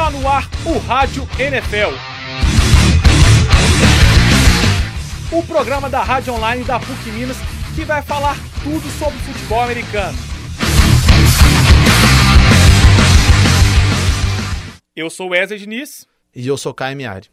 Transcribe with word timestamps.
Está 0.00 0.10
no 0.12 0.26
ar 0.26 0.48
o 0.64 0.78
Rádio 0.78 1.28
NFL. 1.38 1.92
O 5.30 5.42
programa 5.42 5.90
da 5.90 6.02
Rádio 6.02 6.32
Online 6.32 6.64
da 6.64 6.80
PUC 6.80 7.10
Minas 7.12 7.36
que 7.74 7.84
vai 7.84 8.00
falar 8.00 8.34
tudo 8.64 8.80
sobre 8.98 9.18
futebol 9.18 9.60
americano. 9.60 10.16
Eu 14.96 15.10
sou 15.10 15.28
Wesley 15.28 15.58
Diniz. 15.58 16.06
E 16.34 16.48
eu 16.48 16.56
sou 16.56 16.72
Caio 16.72 16.96
Miari. 16.96 17.28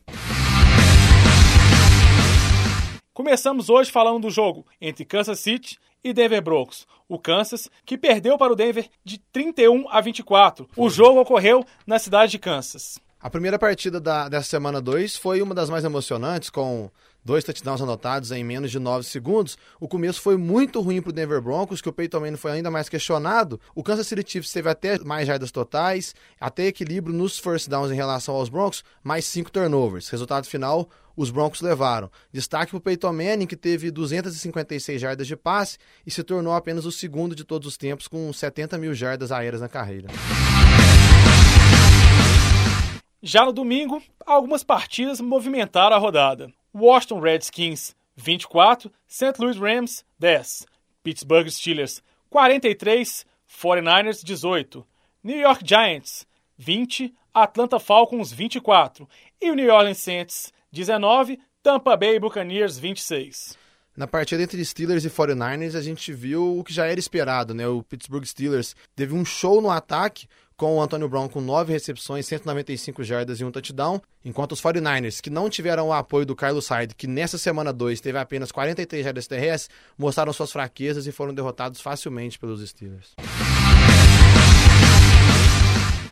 Começamos 3.13 3.69
hoje 3.69 3.89
falando 3.89 4.23
do 4.23 4.29
jogo 4.29 4.65
entre 4.81 5.05
Kansas 5.05 5.39
City 5.39 5.77
e 6.03 6.13
Denver 6.13 6.41
Broncos. 6.41 6.87
O 7.07 7.17
Kansas, 7.17 7.69
que 7.85 7.97
perdeu 7.97 8.37
para 8.37 8.51
o 8.51 8.55
Denver 8.55 8.89
de 9.03 9.17
31 9.17 9.89
a 9.89 10.01
24. 10.01 10.67
O 10.75 10.89
jogo 10.89 11.21
ocorreu 11.21 11.65
na 11.85 11.99
cidade 11.99 12.31
de 12.31 12.39
Kansas. 12.39 12.99
A 13.19 13.31
primeira 13.31 13.57
partida 13.57 13.99
da, 13.99 14.29
dessa 14.29 14.47
semana 14.47 14.79
2 14.79 15.15
foi 15.15 15.41
uma 15.41 15.55
das 15.55 15.71
mais 15.71 15.83
emocionantes, 15.83 16.51
com 16.51 16.91
dois 17.25 17.43
touchdowns 17.43 17.81
anotados 17.81 18.31
em 18.31 18.43
menos 18.43 18.69
de 18.69 18.77
9 18.77 19.03
segundos. 19.03 19.57
O 19.79 19.87
começo 19.87 20.21
foi 20.21 20.37
muito 20.37 20.79
ruim 20.81 21.01
para 21.01 21.09
o 21.09 21.13
Denver 21.13 21.41
Broncos, 21.41 21.81
que 21.81 21.89
o 21.89 21.93
Peyton 21.93 22.19
Manning 22.19 22.37
foi 22.37 22.51
ainda 22.51 22.69
mais 22.69 22.87
questionado. 22.87 23.59
O 23.73 23.81
Kansas 23.81 24.05
City 24.05 24.23
Chiefs 24.25 24.51
teve 24.51 24.69
até 24.69 24.99
mais 24.99 25.25
jardas 25.25 25.51
totais, 25.51 26.13
até 26.39 26.67
equilíbrio 26.67 27.13
nos 27.13 27.39
first 27.39 27.67
downs 27.67 27.91
em 27.91 27.95
relação 27.95 28.35
aos 28.35 28.49
Broncos, 28.49 28.83
mais 29.03 29.25
5 29.25 29.51
turnovers. 29.51 30.09
Resultado 30.09 30.45
final, 30.45 30.87
os 31.15 31.31
Broncos 31.31 31.61
levaram. 31.61 32.11
Destaque 32.31 32.69
para 32.69 32.77
o 32.77 32.81
Peyton 32.81 33.13
Manning, 33.13 33.47
que 33.47 33.57
teve 33.57 33.89
256 33.89 35.01
jardas 35.01 35.25
de 35.25 35.35
passe 35.35 35.79
e 36.05 36.11
se 36.11 36.21
tornou 36.23 36.53
apenas 36.53 36.85
o 36.85 36.91
segundo 36.91 37.35
de 37.35 37.43
todos 37.43 37.67
os 37.67 37.77
tempos 37.77 38.07
com 38.07 38.31
70 38.31 38.77
mil 38.77 38.93
jardas 38.93 39.31
aéreas 39.31 39.59
na 39.59 39.67
carreira. 39.67 40.07
Já 43.21 43.43
no 43.43 43.51
domingo, 43.51 44.01
algumas 44.25 44.63
partidas 44.63 45.19
movimentaram 45.19 45.95
a 45.95 45.99
rodada. 45.99 46.53
Washington 46.73 47.19
Redskins 47.19 47.95
24, 48.15 48.91
St. 49.07 49.39
Louis 49.39 49.57
Rams 49.57 50.05
10, 50.19 50.65
Pittsburgh 51.03 51.47
Steelers 51.47 52.03
43, 52.29 53.25
49ers 53.47 54.23
18, 54.23 54.85
New 55.23 55.37
York 55.37 55.63
Giants 55.63 56.27
20, 56.59 57.13
Atlanta 57.33 57.79
Falcons 57.79 58.31
24 58.31 59.07
e 59.41 59.51
New 59.51 59.73
Orleans 59.73 59.97
Saints 59.97 60.53
19, 60.71 61.39
Tampa 61.63 61.97
Bay 61.97 62.19
Buccaneers 62.19 62.77
26. 62.77 63.57
Na 63.97 64.05
partida 64.05 64.43
entre 64.43 64.63
Steelers 64.63 65.05
e 65.05 65.09
49ers, 65.09 65.73
a 65.73 65.81
gente 65.81 66.13
viu 66.13 66.59
o 66.59 66.63
que 66.63 66.71
já 66.71 66.85
era 66.85 66.99
esperado, 66.99 67.55
né? 67.55 67.67
O 67.67 67.81
Pittsburgh 67.81 68.23
Steelers 68.25 68.75
teve 68.95 69.15
um 69.15 69.25
show 69.25 69.59
no 69.59 69.71
ataque, 69.71 70.27
com 70.55 70.75
o 70.75 70.81
Antônio 70.81 71.09
Brown 71.09 71.27
com 71.27 71.41
9 71.41 71.73
recepções, 71.73 72.27
195 72.27 73.03
jardas 73.03 73.39
e 73.39 73.43
um 73.43 73.49
touchdown, 73.49 73.99
enquanto 74.23 74.51
os 74.51 74.61
49ers, 74.61 75.19
que 75.19 75.31
não 75.31 75.49
tiveram 75.49 75.87
o 75.87 75.93
apoio 75.93 76.27
do 76.27 76.35
Carlos 76.35 76.67
Hyde, 76.67 76.93
que 76.93 77.07
nessa 77.07 77.39
semana 77.39 77.73
2 77.73 77.99
teve 77.99 78.19
apenas 78.19 78.51
43 78.51 79.03
jardas 79.03 79.25
terrestres, 79.25 79.75
mostraram 79.97 80.31
suas 80.31 80.51
fraquezas 80.51 81.07
e 81.07 81.11
foram 81.11 81.33
derrotados 81.33 81.81
facilmente 81.81 82.37
pelos 82.37 82.61
Steelers. 82.69 83.15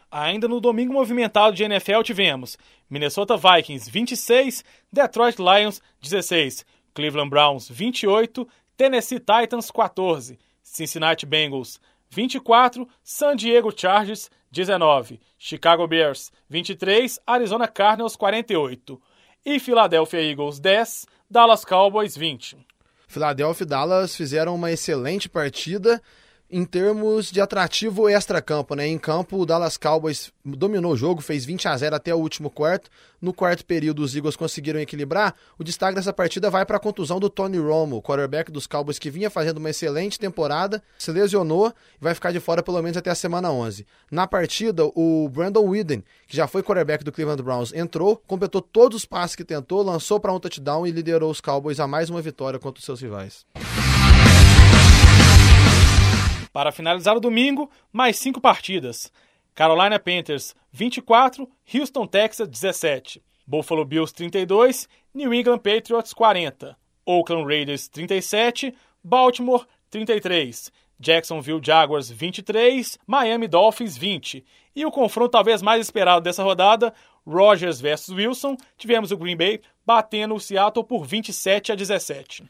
Ainda 0.10 0.48
no 0.48 0.60
domingo 0.60 0.94
movimentado 0.94 1.56
de 1.56 1.64
NFL 1.64 2.02
tivemos 2.02 2.58
Minnesota 2.90 3.36
Vikings 3.38 3.92
26, 3.92 4.64
Detroit 4.92 5.38
Lions 5.38 5.82
16, 6.02 6.66
Cleveland 6.96 7.30
Browns 7.30 7.70
28, 7.70 8.48
Tennessee 8.78 9.20
Titans 9.20 9.70
14, 9.70 10.40
Cincinnati 10.64 11.26
Bengals 11.26 11.80
24, 12.10 12.88
San 13.04 13.36
Diego 13.36 13.72
Chargers 13.72 14.30
19, 14.52 15.20
Chicago 15.38 15.86
Bears 15.86 16.32
23, 16.50 17.20
Arizona 17.28 17.68
Cardinals 17.68 18.16
48 18.16 19.00
e 19.46 19.60
Philadelphia 19.60 20.22
Eagles 20.22 20.60
10, 20.60 21.06
Dallas 21.30 21.66
Cowboys 21.66 22.16
20. 22.16 22.58
Philadelphia 23.08 23.64
e 23.64 23.68
Dallas 23.68 24.16
fizeram 24.16 24.56
uma 24.56 24.72
excelente 24.72 25.30
partida 25.30 26.02
em 26.50 26.64
termos 26.64 27.32
de 27.32 27.42
atrativo 27.42 28.08
extra-campo, 28.08 28.76
né? 28.76 28.88
Em 28.88 28.98
campo, 28.98 29.38
o 29.38 29.46
Dallas 29.46 29.78
Cowboys 29.78 30.32
dominou 30.44 30.94
o 30.94 30.98
jogo, 30.98 31.22
fez 31.22 31.44
20 31.44 31.68
a 31.68 31.76
0 31.76 31.96
até 31.96 32.14
o 32.14 32.20
último 32.20 32.50
quarto. 32.50 32.90
No 33.20 33.34
quarto 33.34 33.66
período, 33.66 34.04
os 34.04 34.16
Eagles 34.16 34.36
conseguiram 34.36 34.80
equilibrar. 34.80 35.34
O 35.58 35.64
destaque 35.64 35.96
dessa 35.96 36.14
partida 36.14 36.50
vai 36.50 36.64
para 36.66 36.78
a 36.78 36.80
contusão 36.80 37.20
do 37.20 37.30
Tony 37.30 37.58
Romo, 37.58 38.02
quarterback 38.02 38.52
dos 38.52 38.68
Cowboys, 38.68 39.00
que 39.00 39.10
vinha 39.10 39.30
fazendo 39.30 39.58
uma 39.58 39.72
excelente 39.72 40.20
temporada, 40.20 40.84
se 41.00 41.12
lesionou 41.12 41.70
e 41.70 42.04
vai 42.04 42.14
ficar 42.14 42.32
de 42.32 42.40
fora 42.40 42.62
pelo 42.62 42.82
menos 42.82 42.98
até 42.98 43.10
a 43.10 43.16
semana 43.16 43.52
11. 43.52 43.86
Na 44.12 44.28
partida, 44.28 44.86
o 44.86 45.28
Brandon 45.30 45.68
Whedon, 45.68 46.04
que 46.28 46.38
já 46.38 46.48
foi 46.48 46.62
quarterback 46.62 47.04
do 47.04 47.12
Cleveland 47.12 47.42
Browns, 47.42 47.74
entrou, 47.74 48.22
completou 48.28 48.62
todos 48.62 48.98
os 48.98 49.06
passes 49.06 49.36
que 49.36 49.44
tentou, 49.44 49.82
lançou 49.82 50.20
para 50.20 50.32
um 50.32 50.40
touchdown 50.40 50.86
e 50.86 50.92
liderou 50.92 51.32
os 51.32 51.42
Cowboys 51.42 51.80
a 51.80 51.88
mais 51.88 52.10
uma 52.10 52.22
vitória 52.22 52.60
contra 52.60 52.80
os 52.80 52.86
seus 52.86 53.02
rivais. 53.02 53.46
Para 56.56 56.72
finalizar 56.72 57.18
o 57.18 57.20
domingo, 57.20 57.70
mais 57.92 58.18
cinco 58.18 58.40
partidas. 58.40 59.12
Carolina 59.54 60.00
Panthers 60.00 60.56
24, 60.72 61.50
Houston 61.74 62.08
Texas 62.08 62.48
17, 62.48 63.22
Buffalo 63.46 63.84
Bills 63.84 64.14
32, 64.14 64.88
New 65.14 65.34
England 65.34 65.58
Patriots 65.58 66.14
40, 66.14 66.78
Oakland 67.06 67.46
Raiders 67.46 67.90
37, 67.90 68.74
Baltimore 69.04 69.66
33, 69.90 70.72
Jacksonville 70.98 71.60
Jaguars 71.62 72.10
23, 72.10 73.00
Miami 73.06 73.50
Dolphins 73.50 73.98
20. 73.98 74.46
E 74.74 74.86
o 74.86 74.92
confronto 74.92 75.32
talvez 75.32 75.62
mais 75.62 75.82
esperado 75.82 76.22
dessa 76.22 76.42
rodada, 76.42 76.94
Rogers 77.28 77.82
versus 77.82 78.16
Wilson, 78.16 78.56
tivemos 78.78 79.12
o 79.12 79.18
Green 79.18 79.36
Bay 79.36 79.60
batendo 79.86 80.36
o 80.36 80.40
Seattle 80.40 80.86
por 80.86 81.04
27 81.06 81.74
a 81.74 81.76
17. 81.76 82.46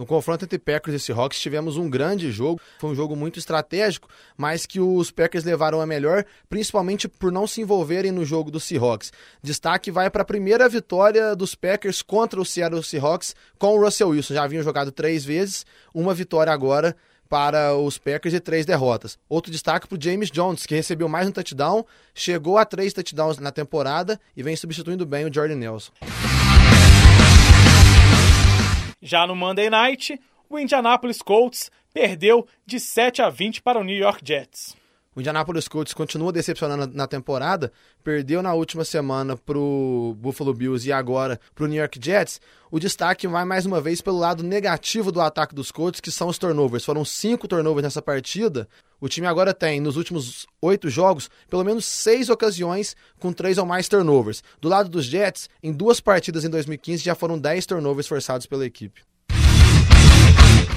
No 0.00 0.06
confronto 0.06 0.46
entre 0.46 0.58
Packers 0.58 0.96
e 0.96 0.98
Seahawks 0.98 1.38
tivemos 1.38 1.76
um 1.76 1.90
grande 1.90 2.32
jogo, 2.32 2.58
foi 2.78 2.88
um 2.88 2.94
jogo 2.94 3.14
muito 3.14 3.38
estratégico, 3.38 4.08
mas 4.34 4.64
que 4.64 4.80
os 4.80 5.10
Packers 5.10 5.44
levaram 5.44 5.78
a 5.78 5.86
melhor, 5.86 6.24
principalmente 6.48 7.06
por 7.06 7.30
não 7.30 7.46
se 7.46 7.60
envolverem 7.60 8.10
no 8.10 8.24
jogo 8.24 8.50
dos 8.50 8.64
Seahawks. 8.64 9.12
Destaque 9.42 9.90
vai 9.90 10.08
para 10.08 10.22
a 10.22 10.24
primeira 10.24 10.66
vitória 10.70 11.36
dos 11.36 11.54
Packers 11.54 12.00
contra 12.00 12.40
o 12.40 12.46
Seattle 12.46 12.82
Seahawks 12.82 13.36
com 13.58 13.76
o 13.76 13.84
Russell 13.84 14.08
Wilson. 14.08 14.32
Já 14.32 14.44
haviam 14.44 14.62
jogado 14.62 14.90
três 14.90 15.22
vezes, 15.22 15.66
uma 15.92 16.14
vitória 16.14 16.50
agora 16.50 16.96
para 17.28 17.76
os 17.76 17.98
Packers 17.98 18.32
e 18.32 18.40
três 18.40 18.64
derrotas. 18.64 19.18
Outro 19.28 19.52
destaque 19.52 19.86
para 19.86 19.98
o 19.98 20.02
James 20.02 20.30
Jones, 20.30 20.64
que 20.64 20.74
recebeu 20.74 21.10
mais 21.10 21.28
um 21.28 21.30
touchdown, 21.30 21.84
chegou 22.14 22.56
a 22.56 22.64
três 22.64 22.94
touchdowns 22.94 23.36
na 23.36 23.52
temporada 23.52 24.18
e 24.34 24.42
vem 24.42 24.56
substituindo 24.56 25.04
bem 25.04 25.26
o 25.26 25.32
Jordan 25.32 25.56
Nelson. 25.56 25.92
Já 29.00 29.26
no 29.26 29.34
Monday 29.34 29.70
Night, 29.70 30.20
o 30.48 30.58
Indianapolis 30.58 31.22
Colts 31.22 31.70
perdeu 31.92 32.46
de 32.66 32.78
7 32.78 33.22
a 33.22 33.30
20 33.30 33.62
para 33.62 33.78
o 33.78 33.84
New 33.84 33.96
York 33.96 34.20
Jets. 34.24 34.76
O 35.20 35.22
Indianapolis 35.22 35.68
Colts 35.68 35.92
continua 35.92 36.32
decepcionando 36.32 36.96
na 36.96 37.06
temporada, 37.06 37.70
perdeu 38.02 38.42
na 38.42 38.54
última 38.54 38.86
semana 38.86 39.36
para 39.36 39.58
o 39.58 40.16
Buffalo 40.18 40.54
Bills 40.54 40.88
e 40.88 40.92
agora 40.92 41.38
para 41.54 41.64
o 41.64 41.66
New 41.66 41.78
York 41.78 42.00
Jets. 42.02 42.40
O 42.70 42.80
destaque 42.80 43.28
vai 43.28 43.44
mais 43.44 43.66
uma 43.66 43.82
vez 43.82 44.00
pelo 44.00 44.18
lado 44.18 44.42
negativo 44.42 45.12
do 45.12 45.20
ataque 45.20 45.54
dos 45.54 45.70
Colts, 45.70 46.00
que 46.00 46.10
são 46.10 46.28
os 46.28 46.38
turnovers. 46.38 46.86
Foram 46.86 47.04
cinco 47.04 47.46
turnovers 47.46 47.82
nessa 47.82 48.00
partida. 48.00 48.66
O 48.98 49.10
time 49.10 49.26
agora 49.26 49.52
tem, 49.52 49.78
nos 49.78 49.98
últimos 49.98 50.46
oito 50.62 50.88
jogos, 50.88 51.28
pelo 51.50 51.64
menos 51.64 51.84
seis 51.84 52.30
ocasiões 52.30 52.96
com 53.18 53.30
três 53.30 53.58
ou 53.58 53.66
mais 53.66 53.90
turnovers. 53.90 54.42
Do 54.58 54.70
lado 54.70 54.88
dos 54.88 55.04
Jets, 55.04 55.50
em 55.62 55.70
duas 55.70 56.00
partidas 56.00 56.46
em 56.46 56.48
2015 56.48 57.04
já 57.04 57.14
foram 57.14 57.38
dez 57.38 57.66
turnovers 57.66 58.08
forçados 58.08 58.46
pela 58.46 58.64
equipe. 58.64 59.02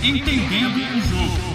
Entendendo 0.04 0.75
o 0.75 1.02
jogo. 1.08 1.53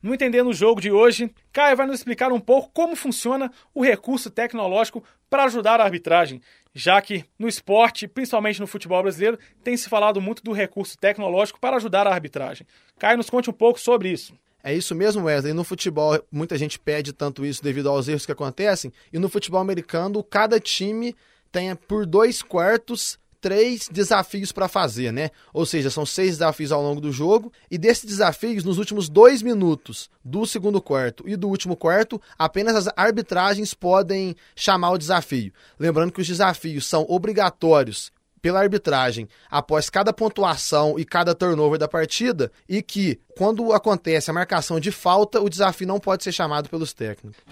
No 0.00 0.14
Entendendo 0.14 0.48
o 0.48 0.54
Jogo 0.54 0.80
de 0.80 0.92
hoje, 0.92 1.28
Caio 1.52 1.76
vai 1.76 1.86
nos 1.86 1.96
explicar 1.96 2.30
um 2.30 2.38
pouco 2.38 2.70
como 2.72 2.94
funciona 2.94 3.50
o 3.74 3.82
recurso 3.82 4.30
tecnológico 4.30 5.02
para 5.28 5.44
ajudar 5.44 5.80
a 5.80 5.84
arbitragem, 5.84 6.40
já 6.72 7.02
que 7.02 7.24
no 7.36 7.48
esporte, 7.48 8.06
principalmente 8.06 8.60
no 8.60 8.66
futebol 8.68 9.02
brasileiro, 9.02 9.38
tem 9.64 9.76
se 9.76 9.88
falado 9.88 10.20
muito 10.20 10.42
do 10.42 10.52
recurso 10.52 10.96
tecnológico 10.96 11.58
para 11.58 11.76
ajudar 11.76 12.06
a 12.06 12.14
arbitragem. 12.14 12.64
Caio, 12.96 13.16
nos 13.16 13.28
conte 13.28 13.50
um 13.50 13.52
pouco 13.52 13.80
sobre 13.80 14.10
isso. 14.10 14.32
É 14.62 14.72
isso 14.72 14.94
mesmo, 14.94 15.24
Wesley. 15.24 15.52
No 15.52 15.64
futebol, 15.64 16.24
muita 16.30 16.56
gente 16.56 16.78
pede 16.78 17.12
tanto 17.12 17.44
isso 17.44 17.62
devido 17.62 17.88
aos 17.88 18.06
erros 18.06 18.24
que 18.24 18.32
acontecem, 18.32 18.92
e 19.12 19.18
no 19.18 19.28
futebol 19.28 19.60
americano, 19.60 20.22
cada 20.22 20.60
time 20.60 21.14
tem 21.50 21.74
por 21.74 22.06
dois 22.06 22.40
quartos 22.40 23.18
três 23.40 23.88
desafios 23.90 24.52
para 24.52 24.68
fazer, 24.68 25.12
né? 25.12 25.30
Ou 25.52 25.64
seja, 25.64 25.90
são 25.90 26.04
seis 26.04 26.32
desafios 26.38 26.72
ao 26.72 26.82
longo 26.82 27.00
do 27.00 27.12
jogo. 27.12 27.52
E 27.70 27.78
desses 27.78 28.04
desafios, 28.04 28.64
nos 28.64 28.78
últimos 28.78 29.08
dois 29.08 29.42
minutos 29.42 30.10
do 30.24 30.46
segundo 30.46 30.80
quarto 30.80 31.24
e 31.26 31.36
do 31.36 31.48
último 31.48 31.76
quarto, 31.76 32.20
apenas 32.38 32.74
as 32.76 32.92
arbitragens 32.96 33.74
podem 33.74 34.34
chamar 34.54 34.90
o 34.90 34.98
desafio. 34.98 35.52
Lembrando 35.78 36.12
que 36.12 36.20
os 36.20 36.26
desafios 36.26 36.86
são 36.86 37.06
obrigatórios 37.08 38.10
pela 38.40 38.60
arbitragem 38.60 39.28
após 39.50 39.90
cada 39.90 40.12
pontuação 40.12 40.98
e 40.98 41.04
cada 41.04 41.34
turnover 41.34 41.78
da 41.78 41.88
partida 41.88 42.50
e 42.68 42.82
que, 42.82 43.20
quando 43.36 43.72
acontece 43.72 44.30
a 44.30 44.34
marcação 44.34 44.78
de 44.78 44.92
falta, 44.92 45.40
o 45.40 45.48
desafio 45.48 45.86
não 45.86 45.98
pode 45.98 46.24
ser 46.24 46.32
chamado 46.32 46.68
pelos 46.68 46.92
técnicos. 46.92 47.42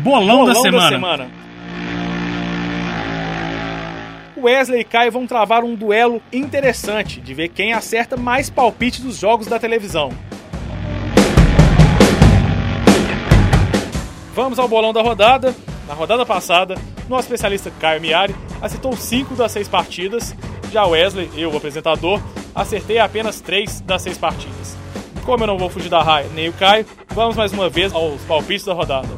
Bolão, 0.00 0.38
Bolão 0.38 0.44
da, 0.46 0.54
semana. 0.54 0.82
da 0.82 0.88
semana. 0.90 1.53
Wesley 4.44 4.80
e 4.80 4.84
Caio 4.84 5.10
vão 5.10 5.26
travar 5.26 5.64
um 5.64 5.74
duelo 5.74 6.20
interessante 6.30 7.18
de 7.18 7.32
ver 7.32 7.48
quem 7.48 7.72
acerta 7.72 8.14
mais 8.14 8.50
palpite 8.50 9.00
dos 9.00 9.16
jogos 9.16 9.46
da 9.46 9.58
televisão. 9.58 10.10
Vamos 14.34 14.58
ao 14.58 14.68
bolão 14.68 14.92
da 14.92 15.00
rodada. 15.00 15.54
Na 15.88 15.94
rodada 15.94 16.26
passada, 16.26 16.74
nosso 17.08 17.22
especialista 17.22 17.70
Caio 17.80 18.00
Miari 18.00 18.34
acertou 18.60 18.94
5 18.94 19.34
das 19.34 19.52
6 19.52 19.68
partidas. 19.68 20.34
Já 20.70 20.84
Wesley, 20.84 21.30
eu, 21.36 21.50
o 21.50 21.56
apresentador, 21.56 22.20
acertei 22.54 22.98
apenas 22.98 23.40
3 23.40 23.80
das 23.80 24.02
6 24.02 24.18
partidas. 24.18 24.76
Como 25.24 25.42
eu 25.42 25.46
não 25.46 25.56
vou 25.56 25.70
fugir 25.70 25.88
da 25.88 26.02
raia 26.02 26.28
nem 26.34 26.48
o 26.50 26.52
Caio, 26.52 26.84
vamos 27.08 27.34
mais 27.34 27.52
uma 27.52 27.70
vez 27.70 27.94
aos 27.94 28.20
palpites 28.22 28.66
da 28.66 28.74
rodada. 28.74 29.08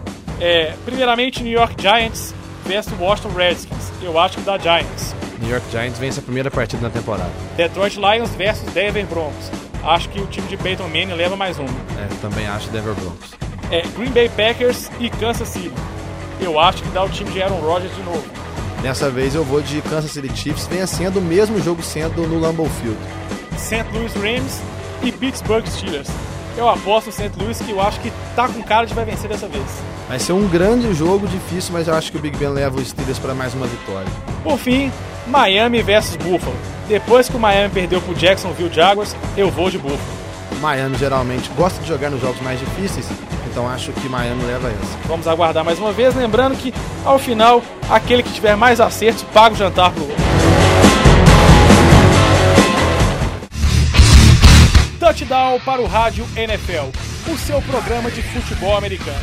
É, 0.40 0.74
primeiramente, 0.84 1.42
New 1.42 1.52
York 1.52 1.74
Giants 1.80 2.32
versus 2.64 2.92
Washington 2.98 3.34
Redskins. 3.34 3.92
Eu 4.02 4.18
acho 4.18 4.36
que 4.36 4.42
dá 4.42 4.58
Giants. 4.58 5.05
New 5.40 5.50
York 5.50 5.66
Giants 5.70 5.98
vence 5.98 6.18
a 6.18 6.22
primeira 6.22 6.50
partida 6.50 6.82
na 6.82 6.90
temporada. 6.90 7.30
Detroit 7.56 7.96
Lions 7.96 8.30
versus 8.30 8.70
Denver 8.72 9.04
Broncos. 9.06 9.50
Acho 9.84 10.08
que 10.08 10.20
o 10.20 10.26
time 10.26 10.46
de 10.48 10.56
Peyton 10.56 10.88
Manning 10.88 11.14
leva 11.14 11.36
mais 11.36 11.58
um. 11.58 11.64
É, 11.64 12.08
também 12.20 12.46
acho 12.46 12.68
Denver 12.70 12.94
Broncos. 12.94 13.30
É, 13.70 13.82
Green 13.96 14.10
Bay 14.10 14.28
Packers 14.28 14.90
e 14.98 15.10
Kansas 15.10 15.48
City. 15.48 15.72
Eu 16.40 16.58
acho 16.58 16.82
que 16.82 16.88
dá 16.90 17.04
o 17.04 17.08
time 17.08 17.30
de 17.30 17.42
Aaron 17.42 17.60
Rodgers 17.60 17.94
de 17.94 18.02
novo. 18.02 18.24
Dessa 18.82 19.10
vez 19.10 19.34
eu 19.34 19.42
vou 19.44 19.60
de 19.60 19.80
Kansas 19.82 20.10
City 20.10 20.34
Chiefs, 20.36 20.66
vencendo 20.66 21.18
o 21.18 21.22
mesmo 21.22 21.60
jogo 21.62 21.82
sendo 21.82 22.26
no 22.26 22.38
Lambeau 22.38 22.68
Field. 22.68 22.98
St. 23.56 23.84
Louis 23.92 24.12
Rams 24.14 24.60
e 25.02 25.10
Pittsburgh 25.10 25.66
Steelers. 25.66 26.08
Eu 26.56 26.68
aposto 26.68 27.08
no 27.08 27.12
St. 27.12 27.32
Louis 27.38 27.58
que 27.58 27.70
eu 27.70 27.80
acho 27.80 28.00
que 28.00 28.12
tá 28.34 28.48
com 28.48 28.62
cara 28.62 28.86
de 28.86 28.94
vai 28.94 29.04
vencer 29.04 29.28
dessa 29.28 29.46
vez. 29.46 29.64
Vai 30.08 30.18
ser 30.18 30.32
um 30.32 30.46
grande 30.48 30.92
jogo, 30.94 31.26
difícil, 31.26 31.72
mas 31.72 31.88
eu 31.88 31.94
acho 31.94 32.10
que 32.10 32.18
o 32.18 32.20
Big 32.20 32.36
Ben 32.38 32.48
leva 32.48 32.76
os 32.76 32.88
Steelers 32.88 33.18
para 33.18 33.34
mais 33.34 33.54
uma 33.54 33.66
vitória. 33.66 34.08
Por 34.42 34.58
fim, 34.58 34.90
Miami 35.26 35.82
versus 35.82 36.16
Buffalo. 36.16 36.56
Depois 36.88 37.28
que 37.28 37.36
o 37.36 37.40
Miami 37.40 37.68
perdeu 37.68 38.00
pro 38.00 38.14
Jacksonville 38.14 38.72
Jaguars, 38.72 39.16
eu 39.36 39.50
vou 39.50 39.70
de 39.70 39.78
Buffalo. 39.78 40.16
Miami 40.60 40.96
geralmente 40.96 41.50
gosta 41.56 41.80
de 41.80 41.88
jogar 41.88 42.10
nos 42.10 42.20
jogos 42.20 42.40
mais 42.40 42.58
difíceis, 42.58 43.06
então 43.50 43.68
acho 43.68 43.92
que 43.92 44.08
Miami 44.08 44.42
leva 44.44 44.68
essa. 44.68 44.98
Vamos 45.06 45.26
aguardar 45.26 45.64
mais 45.64 45.78
uma 45.78 45.92
vez, 45.92 46.14
lembrando 46.14 46.56
que 46.56 46.72
ao 47.04 47.18
final, 47.18 47.62
aquele 47.90 48.22
que 48.22 48.32
tiver 48.32 48.56
mais 48.56 48.80
acertos 48.80 49.22
paga 49.34 49.54
o 49.54 49.58
jantar 49.58 49.90
pro 49.90 50.02
outro. 50.02 50.16
Touchdown 54.98 55.60
para 55.60 55.82
o 55.82 55.86
Rádio 55.86 56.26
NFL, 56.36 56.88
o 57.30 57.36
seu 57.38 57.60
programa 57.62 58.10
de 58.10 58.22
futebol 58.22 58.76
americano. 58.76 59.20